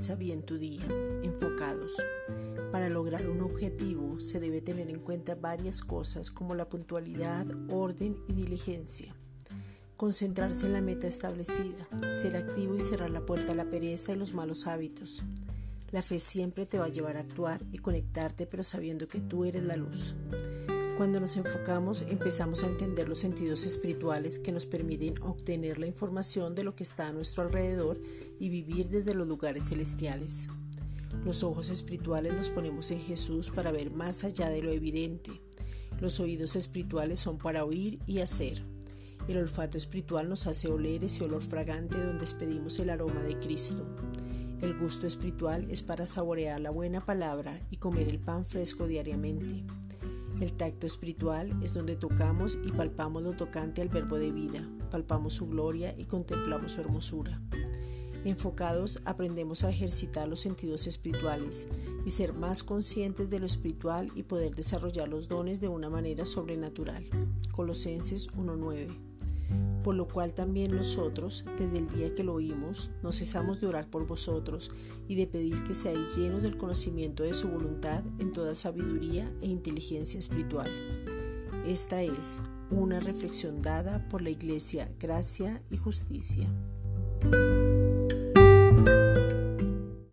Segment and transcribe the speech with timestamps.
[0.00, 0.86] Comienza bien tu día,
[1.24, 1.96] enfocados.
[2.70, 8.16] Para lograr un objetivo se debe tener en cuenta varias cosas como la puntualidad, orden
[8.28, 9.16] y diligencia.
[9.96, 14.16] Concentrarse en la meta establecida, ser activo y cerrar la puerta a la pereza y
[14.16, 15.24] los malos hábitos.
[15.90, 19.44] La fe siempre te va a llevar a actuar y conectarte pero sabiendo que tú
[19.44, 20.14] eres la luz.
[21.00, 26.54] Cuando nos enfocamos empezamos a entender los sentidos espirituales que nos permiten obtener la información
[26.54, 27.98] de lo que está a nuestro alrededor
[28.38, 30.48] y vivir desde los lugares celestiales.
[31.24, 35.40] Los ojos espirituales los ponemos en Jesús para ver más allá de lo evidente.
[36.02, 38.62] Los oídos espirituales son para oír y hacer.
[39.26, 43.86] El olfato espiritual nos hace oler ese olor fragante donde despedimos el aroma de Cristo.
[44.60, 49.64] El gusto espiritual es para saborear la buena palabra y comer el pan fresco diariamente.
[50.40, 55.34] El tacto espiritual es donde tocamos y palpamos lo tocante al verbo de vida, palpamos
[55.34, 57.42] su gloria y contemplamos su hermosura.
[58.24, 61.68] Enfocados aprendemos a ejercitar los sentidos espirituales
[62.06, 66.24] y ser más conscientes de lo espiritual y poder desarrollar los dones de una manera
[66.24, 67.06] sobrenatural.
[67.52, 69.09] Colosenses 1.9
[69.82, 73.88] por lo cual también nosotros, desde el día que lo oímos, no cesamos de orar
[73.88, 74.70] por vosotros
[75.08, 79.46] y de pedir que seáis llenos del conocimiento de su voluntad en toda sabiduría e
[79.46, 80.70] inteligencia espiritual.
[81.66, 86.48] Esta es una reflexión dada por la Iglesia Gracia y Justicia.